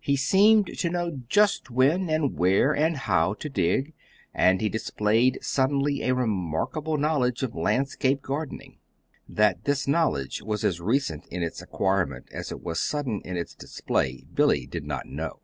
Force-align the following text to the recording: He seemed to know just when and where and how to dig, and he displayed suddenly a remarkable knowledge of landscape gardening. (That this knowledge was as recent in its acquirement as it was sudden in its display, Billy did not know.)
He 0.00 0.16
seemed 0.16 0.76
to 0.78 0.90
know 0.90 1.20
just 1.28 1.70
when 1.70 2.10
and 2.10 2.36
where 2.36 2.74
and 2.74 2.96
how 2.96 3.34
to 3.34 3.48
dig, 3.48 3.94
and 4.34 4.60
he 4.60 4.68
displayed 4.68 5.38
suddenly 5.40 6.02
a 6.02 6.16
remarkable 6.16 6.96
knowledge 6.96 7.44
of 7.44 7.54
landscape 7.54 8.20
gardening. 8.20 8.78
(That 9.28 9.66
this 9.66 9.86
knowledge 9.86 10.42
was 10.42 10.64
as 10.64 10.80
recent 10.80 11.28
in 11.28 11.44
its 11.44 11.62
acquirement 11.62 12.26
as 12.32 12.50
it 12.50 12.60
was 12.60 12.80
sudden 12.80 13.22
in 13.24 13.36
its 13.36 13.54
display, 13.54 14.24
Billy 14.34 14.66
did 14.66 14.82
not 14.84 15.06
know.) 15.06 15.38